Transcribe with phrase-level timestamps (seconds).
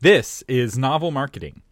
[0.00, 1.62] This is Novel Marketing.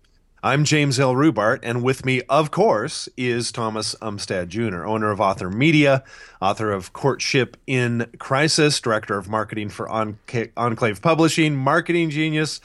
[0.42, 1.14] I'm James L.
[1.14, 6.02] Rubart, and with me, of course, is Thomas Umstattd Jr., owner of Author Media,
[6.40, 12.62] author of Courtship in Crisis, director of marketing for Enclave Publishing, marketing genius.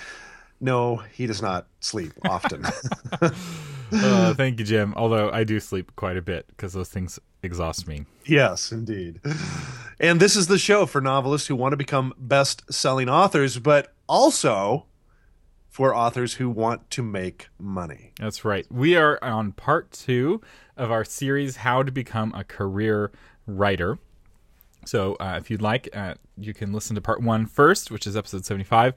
[0.62, 2.66] No, he does not sleep often.
[3.92, 4.94] Uh, thank you, Jim.
[4.96, 8.06] Although I do sleep quite a bit because those things exhaust me.
[8.24, 9.20] yes, indeed.
[10.00, 13.96] And this is the show for novelists who want to become best selling authors, but
[14.08, 14.86] also
[15.80, 18.12] for authors who want to make money.
[18.20, 18.70] That's right.
[18.70, 20.42] We are on part two
[20.76, 23.14] of our series, How to Become a Career
[23.48, 23.98] Writer.
[24.84, 28.18] So, uh, if you'd like, uh, you can listen to part one first, which is
[28.18, 28.94] episode 75.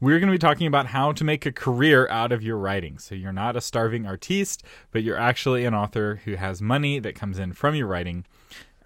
[0.00, 2.98] We're going to be talking about how to make a career out of your writing.
[2.98, 7.14] So, you're not a starving artiste, but you're actually an author who has money that
[7.14, 8.24] comes in from your writing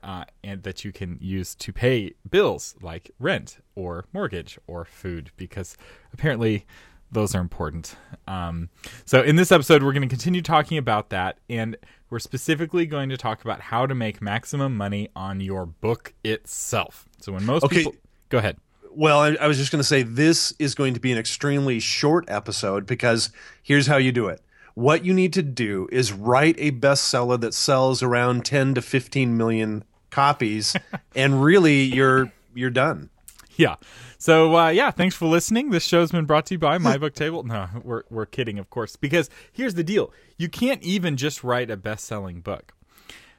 [0.03, 5.31] uh, and that you can use to pay bills like rent or mortgage or food,
[5.39, 5.79] because
[6.13, 6.67] apparently
[7.11, 7.95] those are important.
[8.27, 8.69] Um,
[9.05, 11.77] so, in this episode, we're going to continue talking about that, and
[12.11, 17.07] we're specifically going to talk about how to make maximum money on your book itself.
[17.21, 17.77] So, when most Okay.
[17.79, 17.95] people
[18.29, 18.57] go ahead,
[18.91, 21.81] Well, I, I was just going to say this is going to be an extremely
[21.81, 23.31] short episode because
[23.63, 24.41] here's how you do it.
[24.75, 29.37] What you need to do is write a bestseller that sells around 10 to 15
[29.37, 30.77] million copies
[31.17, 33.11] and really you're you're done.
[33.59, 33.77] Yeah.
[34.17, 35.71] So, uh, yeah, thanks for listening.
[35.71, 37.43] This show's been brought to you by My Book Table.
[37.43, 41.71] No, we're we're kidding, of course, because here's the deal: you can't even just write
[41.71, 42.73] a best-selling book.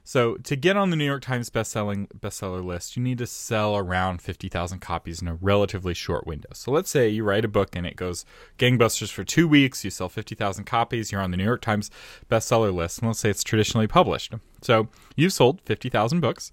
[0.03, 3.77] So to get on the New York Times best-selling bestseller list, you need to sell
[3.77, 6.49] around 50,000 copies in a relatively short window.
[6.53, 8.25] So let's say you write a book and it goes
[8.57, 11.91] gangbusters for 2 weeks, you sell 50,000 copies, you're on the New York Times
[12.27, 14.33] bestseller list, and let's say it's traditionally published.
[14.63, 16.51] So you've sold 50,000 books.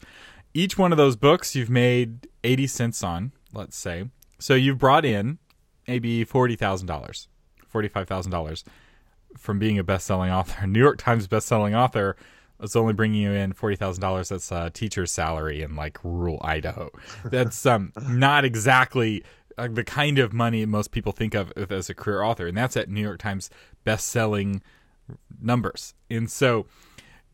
[0.52, 4.10] Each one of those books you've made 80 cents on, let's say.
[4.38, 5.38] So you've brought in
[5.88, 6.86] maybe $40,000,
[7.72, 8.64] $45,000
[9.36, 10.66] from being a best-selling author.
[10.66, 12.16] New York Times best-selling author
[12.60, 14.30] is only bringing you in forty thousand dollars.
[14.30, 16.90] That's a teacher's salary in like rural Idaho.
[17.24, 19.24] That's um not exactly
[19.58, 22.76] uh, the kind of money most people think of as a career author, and that's
[22.76, 23.50] at New York Times
[23.84, 24.62] best-selling
[25.40, 25.94] numbers.
[26.10, 26.66] And so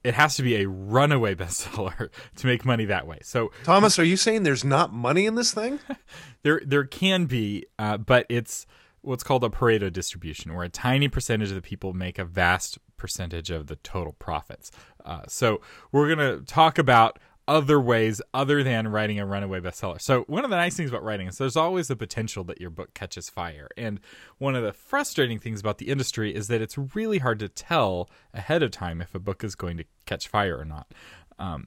[0.04, 3.18] it has to be a runaway bestseller to make money that way.
[3.22, 5.78] So Thomas, are you saying there's not money in this thing?
[6.42, 8.66] there there can be, uh, but it's
[9.02, 12.78] what's called a Pareto distribution, where a tiny percentage of the people make a vast
[12.96, 14.70] percentage of the total profits.
[15.04, 20.00] Uh, so we're gonna talk about other ways other than writing a runaway bestseller.
[20.00, 22.70] So one of the nice things about writing is there's always the potential that your
[22.70, 23.68] book catches fire.
[23.76, 24.00] And
[24.38, 28.08] one of the frustrating things about the industry is that it's really hard to tell
[28.32, 30.92] ahead of time if a book is going to catch fire or not.
[31.38, 31.66] Um,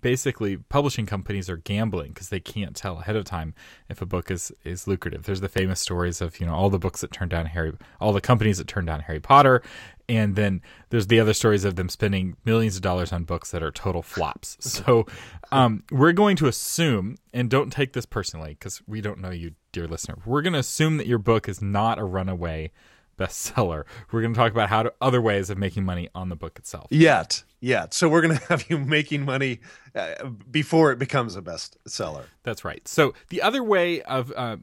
[0.00, 3.54] basically publishing companies are gambling because they can't tell ahead of time
[3.88, 5.24] if a book is is lucrative.
[5.24, 8.12] There's the famous stories of you know all the books that turned down Harry, all
[8.12, 9.62] the companies that turned down Harry Potter,
[10.08, 10.60] and then
[10.90, 14.02] there's the other stories of them spending millions of dollars on books that are total
[14.02, 14.58] flops.
[14.84, 15.06] So
[15.52, 19.52] um, we're going to assume, and don't take this personally because we don't know you,
[19.72, 20.16] dear listener.
[20.26, 22.72] We're going to assume that your book is not a runaway
[23.16, 23.84] bestseller.
[24.10, 26.58] We're going to talk about how to other ways of making money on the book
[26.58, 26.86] itself.
[26.90, 27.94] Yet, yet.
[27.94, 29.60] So we're going to have you making money
[29.94, 32.24] uh, before it becomes a bestseller.
[32.42, 32.86] That's right.
[32.86, 34.56] So the other way of uh,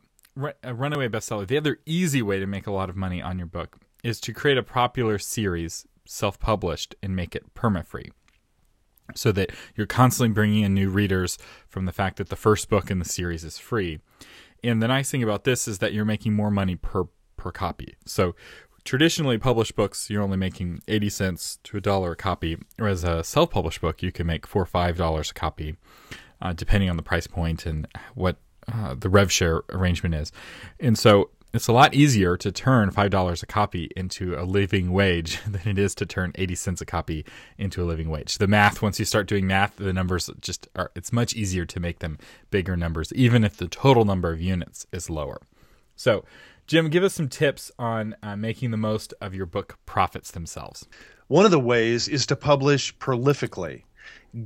[0.64, 3.48] a runaway bestseller, the other easy way to make a lot of money on your
[3.48, 8.12] book is to create a popular series, self-published, and make it perma-free.
[9.14, 12.90] So that you're constantly bringing in new readers from the fact that the first book
[12.90, 14.00] in the series is free.
[14.64, 17.06] And the nice thing about this is that you're making more money per
[17.42, 17.96] per copy.
[18.06, 18.36] So
[18.84, 23.24] traditionally published books you're only making 80 cents to a dollar a copy whereas a
[23.24, 25.76] self-published book you can make four or five dollars a copy
[26.42, 28.38] uh, depending on the price point and what
[28.72, 30.32] uh, the rev share arrangement is.
[30.80, 34.92] And so it's a lot easier to turn five dollars a copy into a living
[34.92, 37.26] wage than it is to turn 80 cents a copy
[37.58, 38.38] into a living wage.
[38.38, 41.80] The math once you start doing math the numbers just are it's much easier to
[41.80, 42.18] make them
[42.50, 45.42] bigger numbers even if the total number of units is lower.
[45.96, 46.24] So
[46.68, 50.88] Jim, give us some tips on uh, making the most of your book profits themselves.
[51.28, 53.84] One of the ways is to publish prolifically.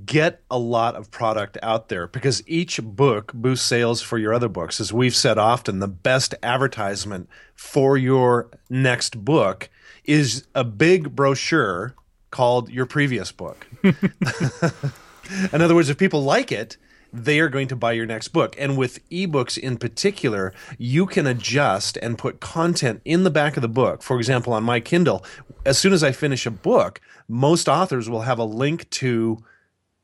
[0.05, 4.47] Get a lot of product out there because each book boosts sales for your other
[4.47, 4.79] books.
[4.79, 9.69] As we've said often, the best advertisement for your next book
[10.03, 11.95] is a big brochure
[12.31, 13.67] called your previous book.
[13.83, 16.77] In other words, if people like it,
[17.15, 18.55] they are going to buy your next book.
[18.59, 23.61] And with ebooks in particular, you can adjust and put content in the back of
[23.61, 24.03] the book.
[24.03, 25.23] For example, on my Kindle,
[25.65, 29.37] as soon as I finish a book, most authors will have a link to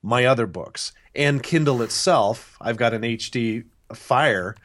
[0.01, 0.93] my other books.
[1.13, 4.55] And Kindle itself, I've got an HD Fire.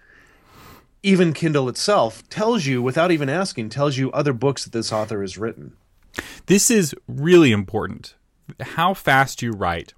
[1.03, 5.21] even Kindle itself tells you, without even asking, tells you other books that this author
[5.21, 5.73] has written.
[6.47, 8.15] This is really important.
[8.61, 9.95] How fast you write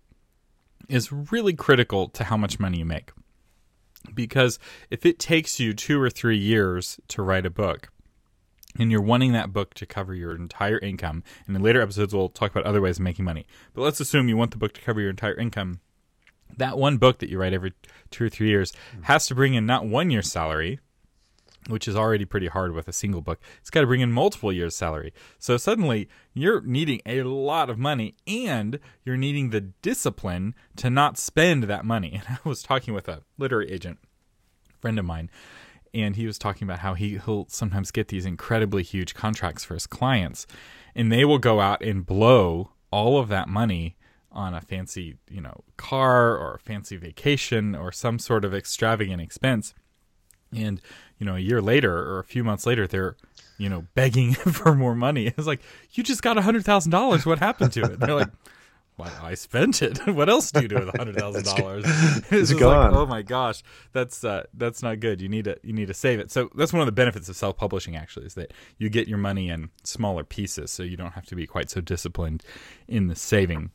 [0.88, 3.12] is really critical to how much money you make.
[4.14, 4.58] Because
[4.90, 7.90] if it takes you two or three years to write a book,
[8.78, 12.28] and you're wanting that book to cover your entire income, and in later episodes we'll
[12.28, 13.46] talk about other ways of making money.
[13.74, 15.80] But let's assume you want the book to cover your entire income.
[16.56, 17.74] That one book that you write every
[18.10, 20.80] two or three years has to bring in not one year's salary,
[21.68, 23.40] which is already pretty hard with a single book.
[23.60, 25.12] It's got to bring in multiple years' salary.
[25.38, 31.18] So suddenly you're needing a lot of money and you're needing the discipline to not
[31.18, 32.20] spend that money.
[32.28, 33.98] And I was talking with a literary agent,
[34.80, 35.30] friend of mine,
[35.94, 39.74] and he was talking about how he, he'll sometimes get these incredibly huge contracts for
[39.74, 40.46] his clients,
[40.94, 43.96] and they will go out and blow all of that money
[44.30, 49.20] on a fancy, you know, car or a fancy vacation or some sort of extravagant
[49.20, 49.74] expense.
[50.54, 50.80] And
[51.18, 53.16] you know, a year later or a few months later, they're,
[53.56, 55.28] you know, begging for more money.
[55.28, 55.60] It's like,
[55.92, 57.26] you just got a hundred thousand dollars.
[57.26, 57.92] What happened to it?
[57.92, 58.30] And they're like,
[58.98, 60.04] well, I spent it.
[60.08, 61.84] what else do you do with a hundred thousand dollars?
[62.30, 62.90] It's gone.
[62.90, 63.62] Like, oh my gosh,
[63.92, 65.22] that's uh, that's not good.
[65.22, 66.32] You need to you need to save it.
[66.32, 67.96] So that's one of the benefits of self publishing.
[67.96, 71.36] Actually, is that you get your money in smaller pieces, so you don't have to
[71.36, 72.42] be quite so disciplined
[72.88, 73.70] in the saving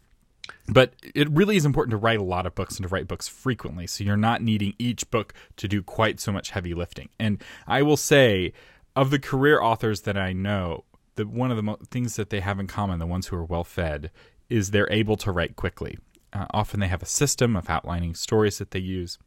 [0.68, 3.28] but it really is important to write a lot of books and to write books
[3.28, 7.42] frequently so you're not needing each book to do quite so much heavy lifting and
[7.68, 8.52] i will say
[8.96, 10.84] of the career authors that i know
[11.16, 13.46] the one of the mo- things that they have in common the ones who are
[13.46, 14.12] well fed
[14.50, 15.98] is they're able to write quickly
[16.34, 19.18] uh, often they have a system of outlining stories that they use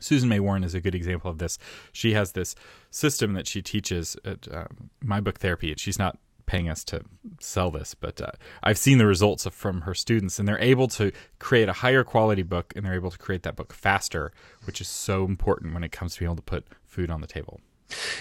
[0.00, 1.58] Susan May Warren is a good example of this.
[1.92, 2.54] She has this
[2.90, 4.64] system that she teaches at uh,
[5.02, 5.70] my book therapy.
[5.70, 7.02] And she's not paying us to
[7.40, 8.32] sell this, but uh,
[8.62, 12.42] I've seen the results from her students, and they're able to create a higher quality
[12.42, 14.32] book, and they're able to create that book faster,
[14.64, 17.26] which is so important when it comes to being able to put food on the
[17.26, 17.60] table.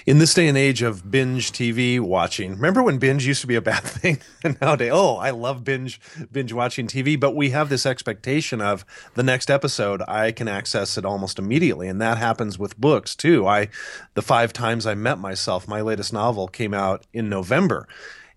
[0.06, 3.56] In this day and age of binge TV watching, remember when binge used to be
[3.56, 4.19] a bad thing?
[4.44, 6.00] and nowadays, oh, I love binge
[6.31, 10.98] binge watching TV, but we have this expectation of the next episode I can access
[10.98, 13.48] it almost immediately, and that happens with books too.
[13.48, 13.69] I,
[14.13, 17.88] the five times I met myself, my latest novel came out in November,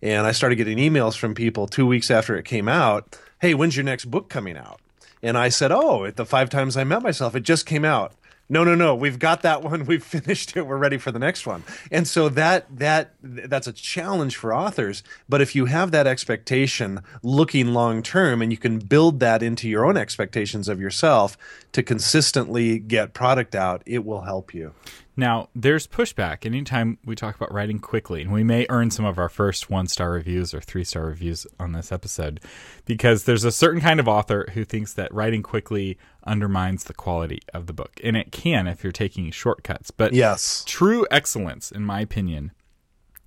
[0.00, 3.18] and I started getting emails from people two weeks after it came out.
[3.40, 4.80] Hey, when's your next book coming out?
[5.22, 8.12] And I said, Oh, at the five times I met myself, it just came out
[8.48, 8.94] no no no.
[8.94, 9.84] We've got that one.
[9.86, 10.66] We've finished it.
[10.66, 11.64] We're ready for the next one.
[11.90, 15.02] And so that that that's a challenge for authors.
[15.28, 19.68] But if you have that expectation looking long term and you can build that into
[19.68, 21.36] your own expectations of yourself
[21.72, 24.72] to consistently get product out it will help you
[25.16, 29.18] now, there's pushback anytime we talk about writing quickly, and we may earn some of
[29.18, 32.38] our first one star reviews or three star reviews on this episode
[32.84, 37.40] because there's a certain kind of author who thinks that writing quickly undermines the quality
[37.54, 37.98] of the book.
[38.04, 39.90] And it can if you're taking shortcuts.
[39.90, 40.62] But yes.
[40.66, 42.52] true excellence, in my opinion,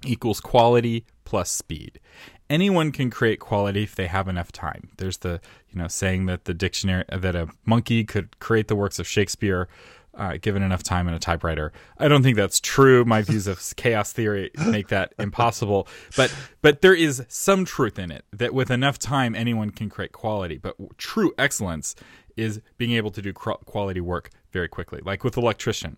[0.05, 1.99] equals quality plus speed.
[2.51, 4.89] Anyone can create quality if they have enough time.
[4.97, 8.99] There's the, you know, saying that the dictionary that a monkey could create the works
[8.99, 9.67] of Shakespeare
[10.13, 11.71] uh, given enough time and a typewriter.
[11.97, 13.05] I don't think that's true.
[13.05, 15.87] My views of chaos theory make that impossible.
[16.15, 20.11] But but there is some truth in it that with enough time, anyone can create
[20.11, 20.57] quality.
[20.57, 21.95] But true excellence
[22.35, 25.97] is being able to do quality work very quickly, like with electrician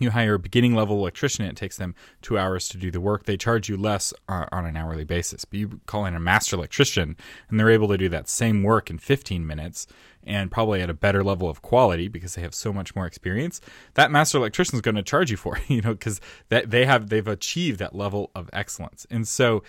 [0.00, 3.24] you hire a beginning level electrician it takes them two hours to do the work.
[3.24, 5.44] They charge you less uh, on an hourly basis.
[5.44, 7.16] But you call in a master electrician
[7.48, 9.86] and they're able to do that same work in 15 minutes
[10.22, 13.60] and probably at a better level of quality because they have so much more experience.
[13.94, 16.84] That master electrician is going to charge you for it you know because that they
[16.84, 19.06] have they've achieved that level of excellence.
[19.10, 19.62] And so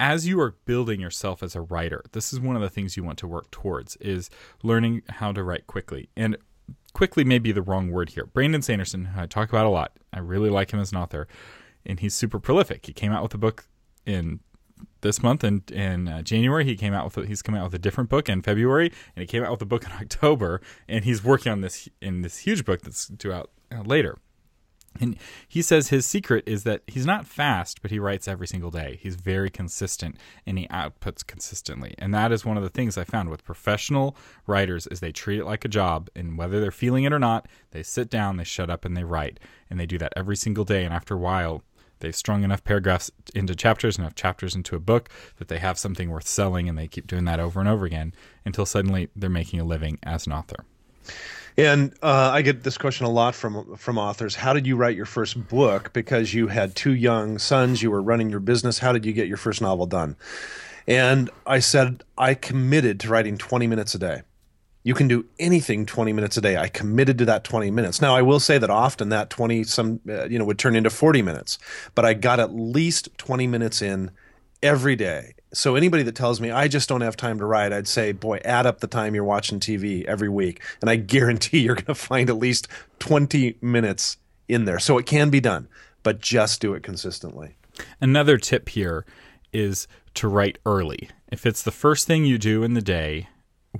[0.00, 3.04] as you are building yourself as a writer this is one of the things you
[3.04, 4.28] want to work towards is
[4.62, 6.08] learning how to write quickly.
[6.16, 6.36] And
[6.94, 8.24] quickly may be the wrong word here.
[8.24, 9.92] Brandon Sanderson, I talk about a lot.
[10.12, 11.28] I really like him as an author,
[11.84, 12.86] and he's super prolific.
[12.86, 13.66] He came out with a book
[14.06, 14.40] in
[15.02, 16.64] this month and in, in uh, January.
[16.64, 19.22] He came out with a, he's coming out with a different book in February, and
[19.22, 20.60] he came out with a book in October.
[20.88, 24.18] And he's working on this in this huge book that's due out uh, later.
[25.00, 25.16] And
[25.48, 28.98] he says his secret is that he's not fast, but he writes every single day.
[29.02, 31.94] He's very consistent and he outputs consistently.
[31.98, 35.40] And that is one of the things I found with professional writers is they treat
[35.40, 38.44] it like a job and whether they're feeling it or not, they sit down, they
[38.44, 39.40] shut up and they write.
[39.68, 41.62] And they do that every single day and after a while
[42.00, 45.08] they've strung enough paragraphs into chapters, enough chapters into a book
[45.38, 48.12] that they have something worth selling and they keep doing that over and over again
[48.44, 50.64] until suddenly they're making a living as an author.
[51.56, 54.34] And uh, I get this question a lot from from authors.
[54.34, 55.92] How did you write your first book?
[55.92, 58.78] Because you had two young sons, you were running your business.
[58.78, 60.16] How did you get your first novel done?
[60.86, 64.22] And I said I committed to writing 20 minutes a day.
[64.82, 66.58] You can do anything 20 minutes a day.
[66.58, 68.02] I committed to that 20 minutes.
[68.02, 70.90] Now, I will say that often that 20 some uh, you know would turn into
[70.90, 71.58] 40 minutes,
[71.94, 74.10] but I got at least 20 minutes in
[74.60, 75.34] every day.
[75.54, 78.38] So anybody that tells me I just don't have time to write, I'd say, boy,
[78.44, 81.94] add up the time you're watching TV every week, and I guarantee you're going to
[81.94, 82.68] find at least
[82.98, 84.18] 20 minutes
[84.48, 84.78] in there.
[84.78, 85.68] So it can be done,
[86.02, 87.56] but just do it consistently.
[88.00, 89.06] Another tip here
[89.52, 91.08] is to write early.
[91.30, 93.28] If it's the first thing you do in the day,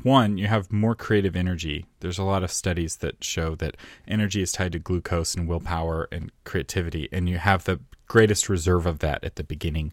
[0.03, 1.87] one, you have more creative energy.
[2.01, 3.77] There's a lot of studies that show that
[4.09, 8.87] energy is tied to glucose and willpower and creativity, and you have the greatest reserve
[8.87, 9.93] of that at the beginning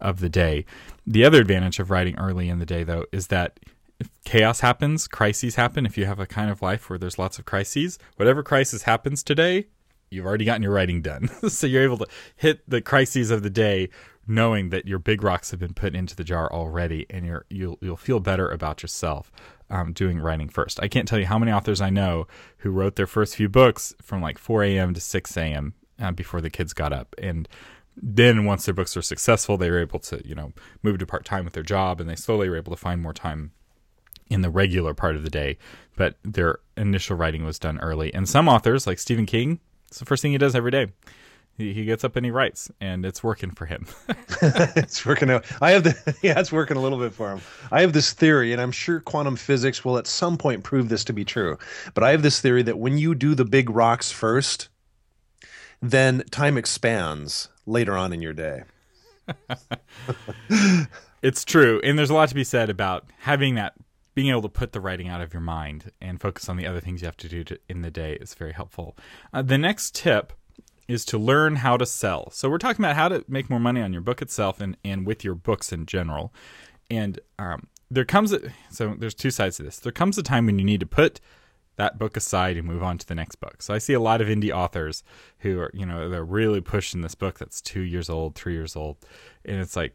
[0.00, 0.64] of the day.
[1.06, 3.60] The other advantage of writing early in the day, though, is that
[4.00, 5.86] if chaos happens, crises happen.
[5.86, 9.22] If you have a kind of life where there's lots of crises, whatever crisis happens
[9.22, 9.66] today,
[10.10, 11.28] you've already gotten your writing done.
[11.48, 13.88] so you're able to hit the crises of the day
[14.26, 17.78] knowing that your big rocks have been put into the jar already and you're you'll
[17.80, 19.32] you'll feel better about yourself
[19.70, 20.80] um, doing writing first.
[20.82, 22.26] I can't tell you how many authors I know
[22.58, 24.94] who wrote their first few books from like 4 a.m.
[24.94, 25.74] to 6 a.m.
[26.00, 27.48] Uh, before the kids got up and
[28.02, 30.52] then once their books were successful, they were able to, you know,
[30.82, 33.12] move to part time with their job and they slowly were able to find more
[33.12, 33.52] time
[34.30, 35.58] in the regular part of the day.
[35.96, 38.12] But their initial writing was done early.
[38.14, 40.88] And some authors, like Stephen King, it's the first thing he does every day.
[41.56, 43.86] He, he gets up and he writes, and it's working for him.
[44.42, 45.44] it's working out.
[45.60, 47.40] I have the yeah, it's working a little bit for him.
[47.72, 51.04] I have this theory, and I'm sure quantum physics will at some point prove this
[51.04, 51.58] to be true.
[51.94, 54.68] But I have this theory that when you do the big rocks first,
[55.82, 58.62] then time expands later on in your day.
[61.22, 61.80] it's true.
[61.84, 63.74] And there's a lot to be said about having that,
[64.14, 66.80] being able to put the writing out of your mind and focus on the other
[66.80, 68.96] things you have to do to, in the day is very helpful.
[69.32, 70.32] Uh, the next tip
[70.88, 72.30] is to learn how to sell.
[72.30, 75.06] So we're talking about how to make more money on your book itself and, and
[75.06, 76.32] with your books in general.
[76.90, 79.78] And um, there comes a, so there's two sides to this.
[79.78, 81.20] There comes a time when you need to put
[81.78, 83.62] that book aside and move on to the next book.
[83.62, 85.04] So I see a lot of indie authors
[85.38, 88.76] who are, you know, they're really pushing this book that's two years old, three years
[88.76, 88.96] old.
[89.44, 89.94] And it's like,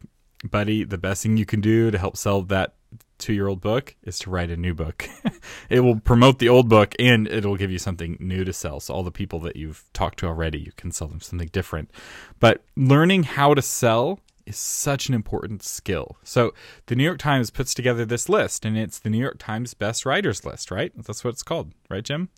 [0.50, 2.76] buddy, the best thing you can do to help sell that
[3.18, 5.08] two year old book is to write a new book.
[5.70, 8.80] it will promote the old book and it'll give you something new to sell.
[8.80, 11.92] So all the people that you've talked to already, you can sell them something different.
[12.40, 16.18] But learning how to sell is such an important skill.
[16.24, 16.54] So
[16.88, 20.06] the New York Times puts together this list, and it's the New York Times best
[20.06, 20.92] writers list, right?
[20.96, 22.30] That's what it's called, right, Jim?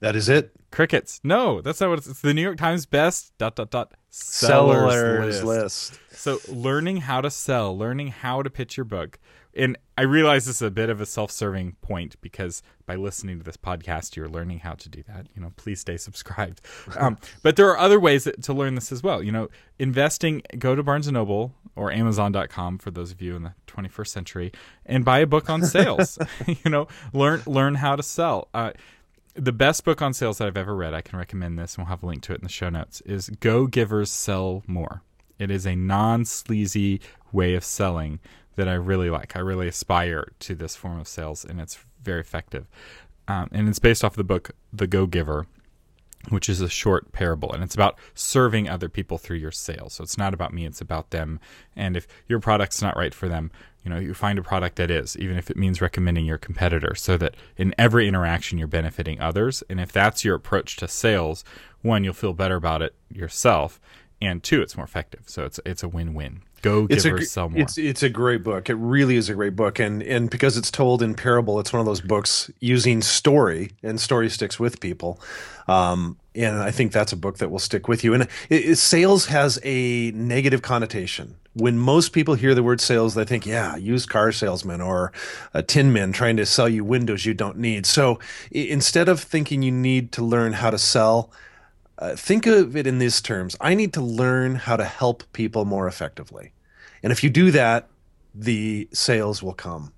[0.00, 0.52] That is it.
[0.70, 1.20] Crickets.
[1.24, 2.06] No, that's not what it's.
[2.06, 5.92] It's the New York Times best dot dot dot sellers, sellers list.
[5.92, 6.00] list.
[6.12, 9.18] So learning how to sell, learning how to pitch your book,
[9.58, 13.44] and I realize this is a bit of a self-serving point because by listening to
[13.44, 15.26] this podcast, you're learning how to do that.
[15.34, 16.60] You know, please stay subscribed.
[16.98, 19.22] Um, but there are other ways to learn this as well.
[19.22, 19.48] You know,
[19.78, 20.42] investing.
[20.58, 24.52] Go to Barnes and Noble or Amazon.com for those of you in the 21st century
[24.84, 26.18] and buy a book on sales.
[26.46, 28.48] you know, learn learn how to sell.
[28.54, 28.72] Uh,
[29.34, 31.90] the best book on sales that I've ever read, I can recommend this, and we'll
[31.90, 35.02] have a link to it in the show notes, is Go Givers Sell More.
[35.38, 37.00] It is a non sleazy
[37.32, 38.20] way of selling
[38.56, 39.36] that I really like.
[39.36, 42.66] I really aspire to this form of sales, and it's very effective.
[43.28, 45.46] Um, and it's based off the book The Go Giver,
[46.30, 49.94] which is a short parable, and it's about serving other people through your sales.
[49.94, 51.38] So it's not about me; it's about them.
[51.76, 53.50] And if your product's not right for them,
[53.84, 56.94] you know, you find a product that is, even if it means recommending your competitor,
[56.94, 59.62] so that in every interaction you're benefiting others.
[59.70, 61.44] And if that's your approach to sales,
[61.82, 63.80] one, you'll feel better about it yourself,
[64.20, 65.22] and two, it's more effective.
[65.26, 66.42] So it's it's a win win.
[66.62, 67.60] Go it's give a, sell more.
[67.60, 68.68] It's it's a great book.
[68.68, 71.80] It really is a great book, and and because it's told in parable, it's one
[71.80, 75.20] of those books using story, and story sticks with people.
[75.68, 78.14] Um, and I think that's a book that will stick with you.
[78.14, 81.36] And it, it, sales has a negative connotation.
[81.54, 85.12] When most people hear the word sales, they think, yeah, used car salesman or
[85.52, 87.84] a tin man trying to sell you windows you don't need.
[87.84, 88.20] So
[88.52, 91.32] instead of thinking you need to learn how to sell,
[91.98, 95.64] uh, think of it in these terms I need to learn how to help people
[95.64, 96.52] more effectively.
[97.02, 97.88] And if you do that,
[98.34, 99.92] the sales will come.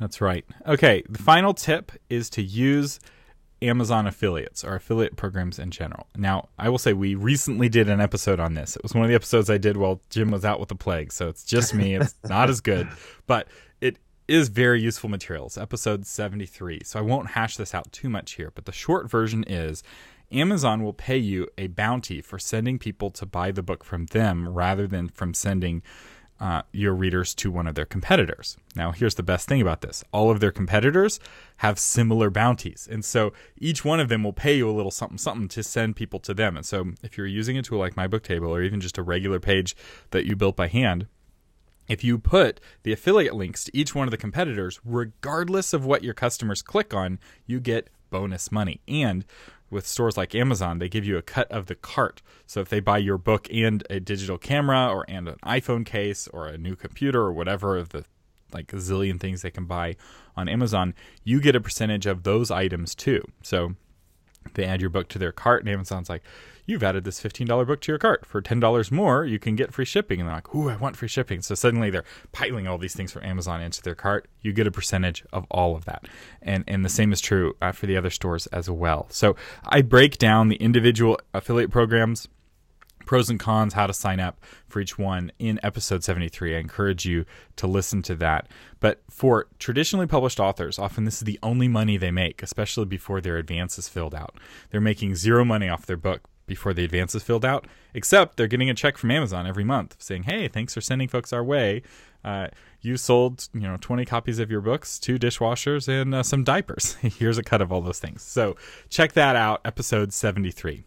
[0.00, 0.44] That's right.
[0.66, 3.00] Okay, the final tip is to use
[3.62, 6.06] Amazon affiliates or affiliate programs in general.
[6.16, 8.76] Now, I will say we recently did an episode on this.
[8.76, 11.12] It was one of the episodes I did while Jim was out with the plague,
[11.12, 11.94] so it's just me.
[11.94, 12.88] It's not as good,
[13.26, 13.48] but
[13.80, 13.98] it
[14.28, 15.56] is very useful materials.
[15.56, 16.82] Episode 73.
[16.84, 19.82] So I won't hash this out too much here, but the short version is
[20.32, 24.48] Amazon will pay you a bounty for sending people to buy the book from them
[24.48, 25.82] rather than from sending
[26.38, 28.56] uh, your readers to one of their competitors.
[28.74, 31.18] Now, here's the best thing about this all of their competitors
[31.58, 32.86] have similar bounties.
[32.90, 35.96] And so each one of them will pay you a little something, something to send
[35.96, 36.56] people to them.
[36.56, 39.02] And so if you're using a tool like My Book Table or even just a
[39.02, 39.74] regular page
[40.10, 41.06] that you built by hand,
[41.88, 46.02] if you put the affiliate links to each one of the competitors, regardless of what
[46.02, 48.80] your customers click on, you get bonus money.
[48.88, 49.26] And
[49.70, 52.22] with stores like Amazon, they give you a cut of the cart.
[52.46, 56.26] So if they buy your book and a digital camera or and an iPhone case
[56.28, 58.04] or a new computer or whatever of the
[58.52, 59.96] like a zillion things they can buy
[60.34, 60.94] on Amazon,
[61.24, 63.22] you get a percentage of those items too.
[63.42, 63.74] So
[64.54, 66.22] they add your book to their cart and Amazon's like,
[66.66, 68.26] you've added this $15 book to your cart.
[68.26, 70.20] For $10 more, you can get free shipping.
[70.20, 71.40] And they're like, ooh, I want free shipping.
[71.42, 74.28] So suddenly they're piling all these things from Amazon into their cart.
[74.42, 76.06] You get a percentage of all of that.
[76.42, 79.06] And, and the same is true uh, for the other stores as well.
[79.10, 82.28] So I break down the individual affiliate programs
[83.06, 86.56] pros and cons, how to sign up for each one in episode 73.
[86.56, 87.24] I encourage you
[87.56, 88.48] to listen to that.
[88.80, 93.20] But for traditionally published authors, often this is the only money they make, especially before
[93.20, 94.36] their advance is filled out.
[94.70, 98.46] They're making zero money off their book before the advance is filled out, except they're
[98.46, 101.82] getting a check from Amazon every month saying, "Hey, thanks for sending folks our way.
[102.24, 102.48] Uh,
[102.80, 106.94] you sold, you know, 20 copies of your books, two dishwashers, and uh, some diapers.
[107.02, 108.56] Here's a cut of all those things." So
[108.88, 110.84] check that out, episode 73.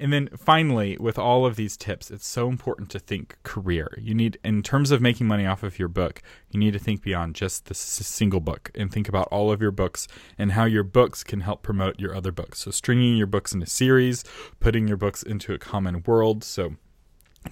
[0.00, 3.98] And then finally, with all of these tips, it's so important to think career.
[4.00, 7.02] You need, in terms of making money off of your book, you need to think
[7.02, 10.84] beyond just the single book and think about all of your books and how your
[10.84, 12.60] books can help promote your other books.
[12.60, 14.24] So, stringing your books into a series,
[14.58, 16.44] putting your books into a common world.
[16.44, 16.76] So,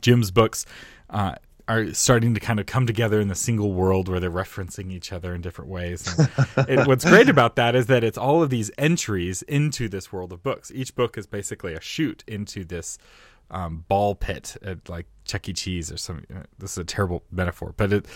[0.00, 0.64] Jim's books
[1.10, 1.34] uh,
[1.68, 5.12] are starting to kind of come together in the single world where they're referencing each
[5.12, 6.18] other in different ways.
[6.56, 10.32] And what's great about that is that it's all of these entries into this world
[10.32, 10.72] of books.
[10.74, 12.96] Each book is basically a chute into this
[13.50, 15.52] um, ball pit at like Chuck E.
[15.52, 16.24] Cheese or some.
[16.34, 18.06] Uh, this is a terrible metaphor, but it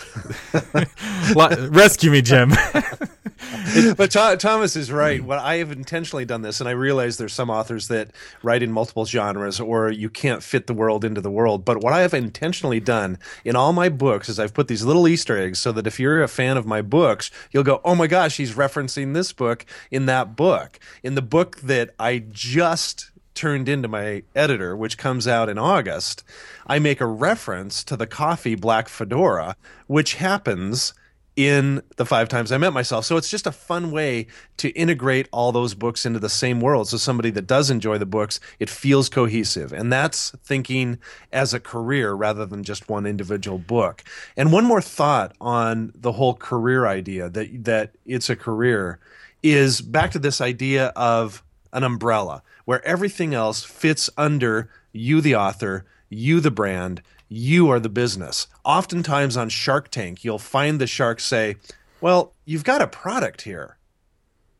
[1.70, 2.50] rescue me, Jim.
[3.96, 5.22] but Thomas is right.
[5.22, 8.10] What I have intentionally done this, and I realize there's some authors that
[8.42, 11.64] write in multiple genres, or you can't fit the world into the world.
[11.64, 15.06] But what I have intentionally done in all my books is I've put these little
[15.06, 18.06] Easter eggs so that if you're a fan of my books, you'll go, "Oh my
[18.06, 23.68] gosh, he's referencing this book in that book." In the book that I just turned
[23.68, 26.24] into my editor, which comes out in August,
[26.66, 30.94] I make a reference to the coffee Black Fedora, which happens
[31.34, 33.04] in the five times I met myself.
[33.04, 34.26] So it's just a fun way
[34.58, 36.88] to integrate all those books into the same world.
[36.88, 39.72] So somebody that does enjoy the books, it feels cohesive.
[39.72, 40.98] And that's thinking
[41.32, 44.04] as a career rather than just one individual book.
[44.36, 48.98] And one more thought on the whole career idea that that it's a career
[49.42, 55.34] is back to this idea of an umbrella where everything else fits under you, the
[55.34, 58.46] author, you, the brand, you are the business.
[58.64, 61.56] Oftentimes on Shark Tank, you'll find the shark say,
[62.00, 63.78] Well, you've got a product here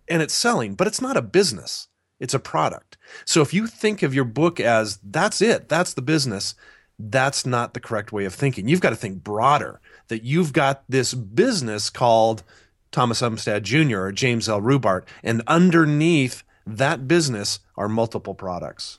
[0.08, 2.96] and it's selling, but it's not a business, it's a product.
[3.24, 6.54] So if you think of your book as that's it, that's the business,
[6.98, 8.68] that's not the correct way of thinking.
[8.68, 12.42] You've got to think broader that you've got this business called
[12.90, 14.00] Thomas Umstattd Jr.
[14.00, 14.60] or James L.
[14.60, 18.98] Rubart, and underneath that business are multiple products.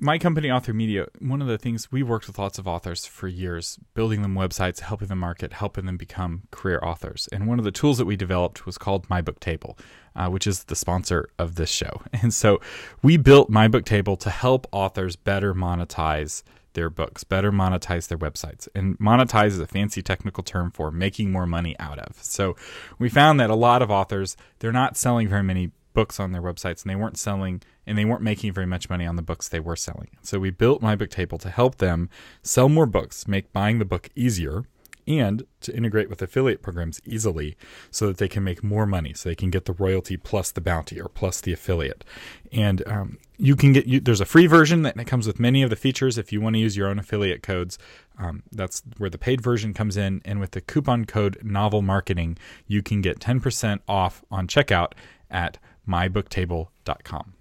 [0.00, 3.26] My company, Author Media, one of the things we worked with lots of authors for
[3.26, 7.28] years, building them websites, helping them market, helping them become career authors.
[7.32, 9.76] And one of the tools that we developed was called My Book Table,
[10.14, 12.02] uh, which is the sponsor of this show.
[12.12, 12.60] And so
[13.02, 16.44] we built My Book Table to help authors better monetize
[16.74, 18.68] their books, better monetize their websites.
[18.76, 22.22] And monetize is a fancy technical term for making more money out of.
[22.22, 22.54] So
[23.00, 26.40] we found that a lot of authors, they're not selling very many books on their
[26.40, 29.48] websites and they weren't selling and they weren't making very much money on the books
[29.48, 30.10] they were selling.
[30.22, 32.08] So we built My Book Table to help them
[32.40, 34.62] sell more books, make buying the book easier,
[35.08, 37.56] and to integrate with affiliate programs easily
[37.90, 40.60] so that they can make more money so they can get the royalty plus the
[40.60, 42.04] bounty or plus the affiliate
[42.52, 45.70] and um, you can get you, there's a free version that comes with many of
[45.70, 47.78] the features if you want to use your own affiliate codes
[48.18, 52.36] um, that's where the paid version comes in and with the coupon code novel marketing
[52.66, 54.92] you can get 10% off on checkout
[55.30, 57.32] at mybooktable.com.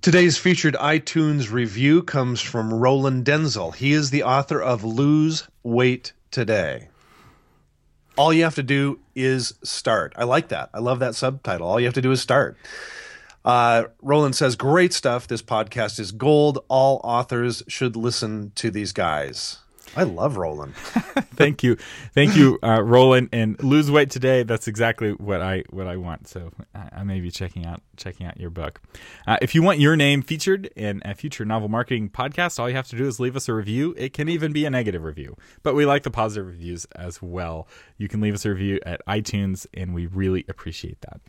[0.00, 3.74] Today's featured iTunes review comes from Roland Denzel.
[3.74, 6.88] He is the author of Lose Weight Today.
[8.16, 10.12] All you have to do is start.
[10.16, 10.70] I like that.
[10.72, 11.66] I love that subtitle.
[11.68, 12.56] All you have to do is start.
[13.44, 15.26] Uh, Roland says, Great stuff.
[15.26, 16.64] This podcast is gold.
[16.68, 19.58] All authors should listen to these guys.
[19.96, 20.74] I love Roland.
[21.34, 21.76] Thank you,
[22.14, 23.28] thank you, uh, Roland.
[23.32, 24.42] And lose weight today.
[24.42, 26.26] That's exactly what I what I want.
[26.26, 28.80] So I, I may be checking out checking out your book.
[29.24, 32.74] Uh, if you want your name featured in a future novel marketing podcast, all you
[32.74, 33.94] have to do is leave us a review.
[33.96, 37.68] It can even be a negative review, but we like the positive reviews as well.
[37.96, 41.20] You can leave us a review at iTunes, and we really appreciate that.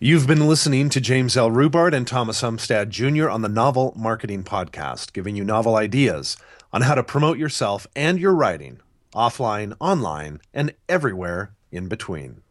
[0.00, 1.50] You've been listening to James L.
[1.50, 3.30] Rubart and Thomas Umstattd Jr.
[3.30, 6.36] on the Novel Marketing Podcast, giving you novel ideas
[6.74, 8.80] on how to promote yourself and your writing
[9.14, 12.42] offline, online, and everywhere in between.